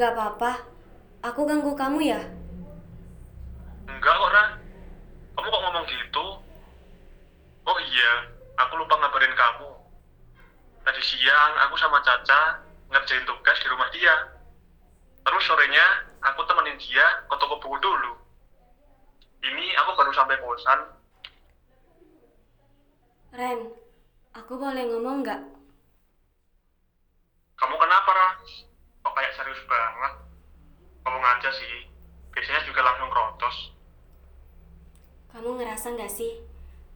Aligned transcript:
Nggak 0.00 0.16
apa-apa. 0.16 0.64
Aku 1.28 1.44
ganggu 1.44 1.76
kamu 1.76 2.00
ya? 2.08 2.24
Enggak 3.84 4.16
kok, 4.16 4.30
Ra. 4.32 4.44
Kamu 5.36 5.44
kok 5.52 5.60
ngomong 5.60 5.84
gitu? 5.92 6.40
Oh 7.68 7.78
iya, 7.84 8.12
aku 8.64 8.80
lupa 8.80 8.96
ngabarin 8.96 9.36
kamu. 9.36 9.68
Tadi 10.88 11.00
siang 11.04 11.52
aku 11.68 11.76
sama 11.76 12.00
Caca 12.00 12.64
ngerjain 12.88 13.28
tugas 13.28 13.60
di 13.60 13.68
rumah 13.68 13.92
dia. 13.92 14.16
Terus 15.20 15.44
sorenya 15.44 15.84
aku 16.24 16.48
temenin 16.48 16.80
dia 16.80 17.04
ke 17.28 17.36
toko 17.36 17.60
buku 17.60 17.76
dulu. 17.84 18.16
Ini 19.44 19.64
aku 19.84 20.00
baru 20.00 20.16
sampai 20.16 20.40
kosan. 20.40 20.80
Ren, 23.36 23.68
aku 24.32 24.56
boleh 24.56 24.80
ngomong 24.88 25.20
nggak? 25.20 25.44
Kamu 27.60 27.76
kenapa, 27.76 28.10
Ra? 28.16 28.28
Kok 29.00 29.16
kayak 29.16 29.32
serius 29.32 29.62
banget? 29.64 30.12
Ngomong 31.04 31.24
aja 31.24 31.50
sih. 31.56 31.88
Biasanya 32.36 32.62
juga 32.68 32.84
langsung 32.84 33.08
krotos. 33.08 33.56
Kamu 35.80 35.96
ngerasa 35.96 36.04
nggak 36.04 36.12
sih? 36.12 36.32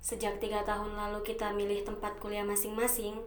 Sejak 0.00 0.40
tiga 0.40 0.64
tahun 0.64 0.96
lalu 0.96 1.20
kita 1.20 1.52
milih 1.52 1.84
tempat 1.84 2.16
kuliah 2.16 2.48
masing-masing. 2.48 3.20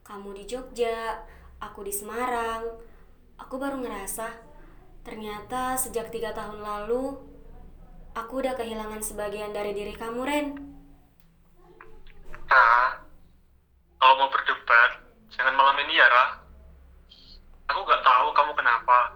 Kamu 0.00 0.32
di 0.32 0.48
Jogja, 0.48 1.20
aku 1.60 1.84
di 1.84 1.92
Semarang. 1.92 2.64
Aku 3.36 3.60
baru 3.60 3.76
ngerasa, 3.76 4.32
ternyata 5.04 5.76
sejak 5.76 6.08
tiga 6.08 6.32
tahun 6.32 6.64
lalu, 6.64 7.12
aku 8.16 8.40
udah 8.40 8.56
kehilangan 8.56 9.04
sebagian 9.04 9.52
dari 9.52 9.76
diri 9.76 9.92
kamu, 9.92 10.24
Ren. 10.24 10.46
Ra, 12.48 13.04
kalau 14.00 14.14
mau 14.16 14.32
berdebat, 14.32 14.96
jangan 15.28 15.60
malam 15.60 15.76
ini 15.84 16.00
ya, 16.00 16.08
Ra. 16.08 16.40
Aku 17.68 17.84
nggak 17.84 18.00
tahu 18.00 18.32
kamu 18.32 18.52
kenapa. 18.56 19.12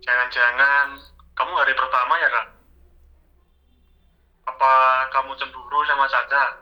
Jangan-jangan 0.00 0.96
kamu 1.36 1.52
hari 1.60 1.76
pertama 1.76 2.16
ya, 2.16 2.32
Ra? 2.32 2.59
Apa 4.60 5.08
kamu 5.08 5.40
cemburu 5.40 5.80
sama 5.88 6.04
Caca? 6.04 6.60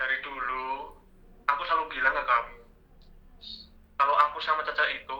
Dari 0.00 0.16
dulu, 0.24 0.96
aku 1.44 1.60
selalu 1.68 1.92
bilang 1.92 2.16
ke 2.16 2.24
kamu, 2.24 2.56
kalau 4.00 4.16
aku 4.16 4.40
sama 4.40 4.64
Caca 4.64 4.88
itu 4.88 5.18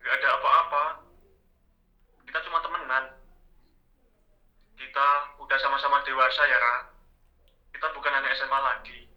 nggak 0.00 0.16
ada 0.16 0.28
apa-apa. 0.40 0.84
Kita 2.24 2.40
cuma 2.48 2.64
temenan. 2.64 3.04
Kita 4.80 5.36
udah 5.44 5.58
sama-sama 5.60 6.00
dewasa 6.08 6.48
ya, 6.48 6.56
Ra 6.56 6.88
kita 7.76 7.92
bukan 7.92 8.16
anak 8.16 8.32
SMA 8.40 8.56
lagi. 8.56 9.12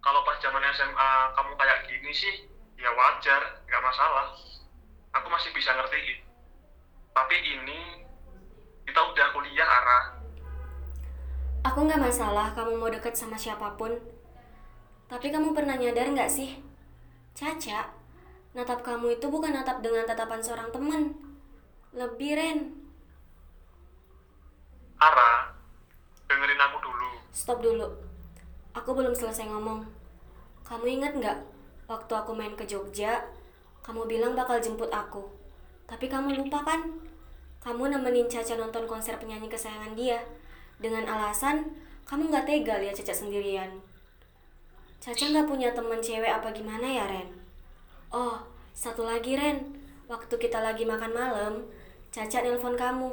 Kalau 0.00 0.24
pas 0.24 0.40
zaman 0.40 0.64
SMA 0.72 1.36
kamu 1.36 1.52
kayak 1.60 1.92
gini 1.92 2.12
sih, 2.16 2.48
ya 2.80 2.88
wajar, 2.88 3.60
nggak 3.68 3.84
masalah. 3.84 4.32
Aku 5.20 5.28
masih 5.28 5.52
bisa 5.52 5.76
ngertiin. 5.76 6.24
Tapi 7.12 7.36
ini 7.36 8.05
kita 8.96 9.12
udah 9.12 9.28
kuliah, 9.28 9.68
Ara. 9.68 10.00
Aku 11.68 11.84
nggak 11.84 12.00
masalah 12.00 12.48
kamu 12.56 12.80
mau 12.80 12.88
deket 12.88 13.12
sama 13.12 13.36
siapa 13.36 13.76
pun. 13.76 13.92
Tapi 15.04 15.28
kamu 15.28 15.52
pernah 15.52 15.76
nyadar 15.76 16.08
nggak 16.16 16.32
sih? 16.32 16.64
Caca, 17.36 17.92
natap 18.56 18.80
kamu 18.80 19.20
itu 19.20 19.28
bukan 19.28 19.52
natap 19.52 19.84
dengan 19.84 20.08
tatapan 20.08 20.40
seorang 20.40 20.72
teman. 20.72 21.12
Lebih, 21.92 22.40
Ren. 22.40 22.58
Ara, 24.96 25.52
dengerin 26.32 26.64
aku 26.64 26.76
dulu. 26.80 27.08
Stop 27.36 27.60
dulu. 27.60 28.00
Aku 28.72 28.96
belum 28.96 29.12
selesai 29.12 29.44
ngomong. 29.44 29.84
Kamu 30.64 30.88
ingat 30.88 31.12
nggak? 31.20 31.38
Waktu 31.84 32.12
aku 32.16 32.32
main 32.32 32.56
ke 32.56 32.64
Jogja, 32.64 33.28
kamu 33.84 34.08
bilang 34.08 34.32
bakal 34.32 34.56
jemput 34.56 34.88
aku. 34.88 35.28
Tapi 35.84 36.08
kamu 36.08 36.48
lupa 36.48 36.64
kan? 36.64 37.12
Kamu 37.66 37.90
nemenin 37.90 38.30
Caca 38.30 38.54
nonton 38.54 38.86
konser 38.86 39.18
penyanyi 39.18 39.50
kesayangan 39.50 39.98
dia. 39.98 40.22
Dengan 40.78 41.02
alasan, 41.02 41.66
kamu 42.06 42.30
nggak 42.30 42.46
tega 42.46 42.78
lihat 42.78 42.94
Caca 42.94 43.10
sendirian. 43.10 43.82
Caca 45.02 45.26
nggak 45.26 45.50
punya 45.50 45.74
temen 45.74 45.98
cewek 45.98 46.30
apa 46.30 46.54
gimana 46.54 46.86
ya, 46.86 47.10
Ren? 47.10 47.26
Oh, 48.14 48.38
satu 48.70 49.02
lagi, 49.02 49.34
Ren. 49.34 49.82
Waktu 50.06 50.30
kita 50.38 50.62
lagi 50.62 50.86
makan 50.86 51.10
malam, 51.10 51.54
Caca 52.14 52.38
nelpon 52.46 52.78
kamu. 52.78 53.10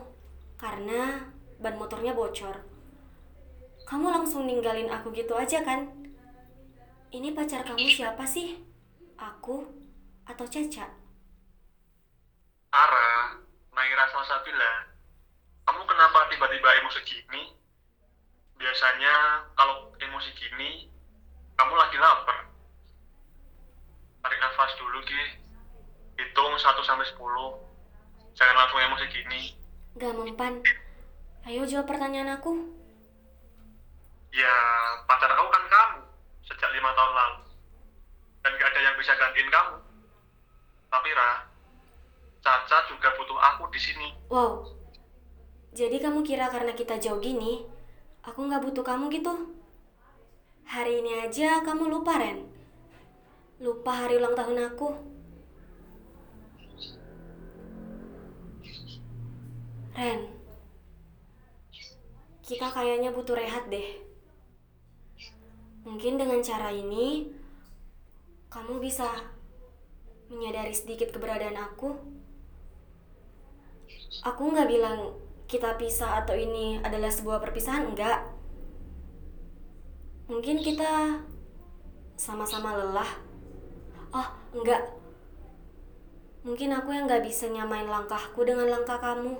Karena 0.62 1.34
ban 1.58 1.74
motornya 1.74 2.14
bocor. 2.14 2.62
Kamu 3.90 4.06
langsung 4.14 4.46
ninggalin 4.46 4.94
aku 4.94 5.10
gitu 5.18 5.34
aja 5.34 5.66
kan? 5.66 5.90
Ini 7.10 7.34
pacar 7.34 7.66
kamu 7.66 7.90
siapa 7.90 8.22
sih? 8.22 8.62
Aku 9.18 9.66
atau 10.30 10.46
Caca? 10.46 10.94
Ara, 12.70 13.42
Naira 13.74 14.06
Salsabila, 14.24 14.88
kamu 15.68 15.84
kenapa 15.84 16.32
tiba-tiba 16.32 16.70
emosi 16.80 17.04
gini? 17.04 17.60
Biasanya 18.56 19.44
kalau 19.52 19.92
emosi 20.00 20.32
gini, 20.40 20.88
kamu 21.60 21.76
lagi 21.76 22.00
lapar. 22.00 22.48
Tarik 24.24 24.40
nafas 24.40 24.80
dulu, 24.80 25.04
Ki. 25.04 25.44
Hitung 26.16 26.56
1 26.56 26.88
sampai 26.88 27.04
10. 27.04 27.20
Jangan 28.40 28.56
langsung 28.64 28.80
emosi 28.80 29.06
gini. 29.12 29.60
Gak 30.00 30.16
mempan. 30.16 30.64
Ayo 31.44 31.68
jawab 31.68 31.92
pertanyaan 31.92 32.40
aku. 32.40 32.56
Ya, 34.32 34.56
pacar 35.04 35.36
aku 35.36 35.52
kan 35.52 35.64
kamu 35.68 36.00
sejak 36.48 36.72
lima 36.72 36.96
tahun 36.96 37.12
lalu. 37.12 37.40
Dan 38.40 38.56
gak 38.56 38.72
ada 38.72 38.88
yang 38.88 38.96
bisa 38.96 39.20
gantiin 39.20 39.52
kamu. 39.52 39.76
Tapi 40.88 41.10
Ra, 41.12 41.32
Caca 42.74 42.90
juga 42.90 43.14
butuh 43.14 43.38
aku 43.38 43.70
di 43.70 43.78
sini. 43.78 44.10
Wow. 44.34 44.66
Jadi 45.78 46.02
kamu 46.02 46.26
kira 46.26 46.50
karena 46.50 46.74
kita 46.74 46.98
jauh 46.98 47.22
gini, 47.22 47.62
aku 48.26 48.50
nggak 48.50 48.66
butuh 48.66 48.82
kamu 48.82 49.14
gitu? 49.14 49.30
Hari 50.66 51.06
ini 51.06 51.22
aja 51.22 51.62
kamu 51.62 51.86
lupa, 51.86 52.18
Ren. 52.18 52.50
Lupa 53.62 53.94
hari 53.94 54.18
ulang 54.18 54.34
tahun 54.34 54.74
aku. 54.74 54.90
Ren, 59.94 60.34
kita 62.42 62.74
kayaknya 62.74 63.14
butuh 63.14 63.38
rehat 63.38 63.70
deh. 63.70 64.02
Mungkin 65.86 66.18
dengan 66.18 66.42
cara 66.42 66.74
ini, 66.74 67.30
kamu 68.50 68.82
bisa 68.82 69.30
menyadari 70.34 70.74
sedikit 70.74 71.14
keberadaan 71.14 71.62
aku. 71.62 72.24
Aku 74.24 74.56
nggak 74.56 74.72
bilang 74.72 75.12
kita 75.52 75.76
pisah 75.76 76.24
atau 76.24 76.32
ini 76.32 76.80
adalah 76.80 77.12
sebuah 77.12 77.44
perpisahan, 77.44 77.92
enggak. 77.92 78.24
Mungkin 80.32 80.64
kita 80.64 81.20
sama-sama 82.16 82.72
lelah. 82.80 83.12
Oh, 84.16 84.30
enggak. 84.56 84.80
Mungkin 86.48 86.72
aku 86.72 86.96
yang 86.96 87.08
nggak 87.08 87.28
bisa 87.28 87.52
nyamain 87.52 87.88
langkahku 87.88 88.48
dengan 88.48 88.72
langkah 88.72 89.00
kamu. 89.04 89.36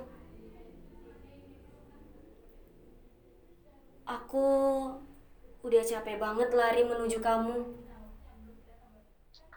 Aku 4.04 4.46
udah 5.64 5.80
capek 5.80 6.20
banget 6.20 6.52
lari 6.52 6.84
menuju 6.84 7.24
kamu. 7.24 7.72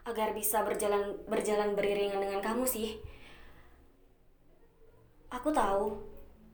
Agar 0.08 0.32
bisa 0.32 0.64
berjalan 0.64 1.20
berjalan 1.28 1.76
beriringan 1.76 2.24
dengan 2.24 2.40
kamu 2.40 2.64
sih. 2.64 2.96
Aku 5.28 5.52
tahu 5.52 6.00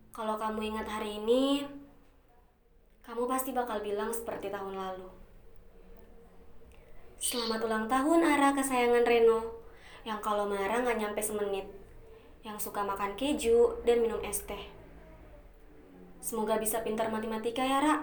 kalau 0.09 0.33
kamu 0.33 0.73
ingat 0.73 0.89
hari 0.89 1.21
ini, 1.21 1.61
kamu 3.05 3.29
pasti 3.29 3.53
bakal 3.53 3.85
bilang 3.85 4.09
seperti 4.09 4.49
tahun 4.49 4.73
lalu. 4.73 5.09
Selamat 7.21 7.61
ulang 7.69 7.85
tahun 7.85 8.25
Ara 8.25 8.49
kesayangan 8.57 9.05
Reno, 9.05 9.61
yang 10.01 10.17
kalau 10.25 10.49
marah 10.49 10.81
nggak 10.81 10.97
nyampe 10.97 11.21
semenit, 11.21 11.69
yang 12.41 12.57
suka 12.57 12.81
makan 12.81 13.13
keju 13.13 13.77
dan 13.85 14.01
minum 14.01 14.17
es 14.25 14.41
teh. 14.41 14.59
Semoga 16.17 16.57
bisa 16.57 16.81
pintar 16.81 17.13
matematika 17.13 17.61
ya, 17.61 17.77
Ra. 17.77 17.95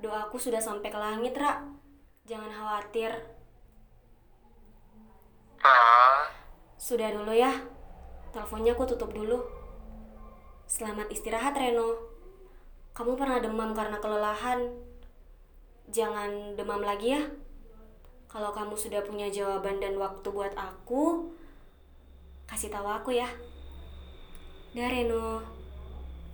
Doaku 0.00 0.40
sudah 0.40 0.64
sampai 0.64 0.88
ke 0.88 0.96
langit, 0.96 1.36
Ra. 1.36 1.60
Jangan 2.24 2.48
khawatir. 2.48 3.12
Ra, 5.60 6.32
Sudah 6.80 7.12
dulu 7.12 7.36
ya. 7.36 7.52
Teleponnya 8.32 8.72
aku 8.72 8.88
tutup 8.88 9.12
dulu. 9.12 9.63
Selamat 10.64 11.12
istirahat, 11.12 11.52
Reno. 11.60 11.92
Kamu 12.96 13.20
pernah 13.20 13.36
demam 13.36 13.76
karena 13.76 14.00
kelelahan. 14.00 14.72
Jangan 15.92 16.56
demam 16.56 16.80
lagi 16.80 17.12
ya. 17.12 17.22
Kalau 18.32 18.48
kamu 18.48 18.72
sudah 18.72 19.04
punya 19.04 19.28
jawaban 19.28 19.76
dan 19.76 20.00
waktu 20.00 20.24
buat 20.32 20.56
aku, 20.56 21.28
kasih 22.48 22.72
tahu 22.72 22.88
aku 22.88 23.12
ya. 23.12 23.28
Dah, 24.72 24.88
Reno. 24.88 25.53